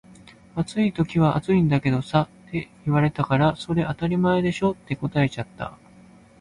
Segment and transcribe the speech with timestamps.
[0.57, 5.77] 「暑い時は暑いんだけどさ」って言われたから「それ当たり前でしょ」って答えちゃった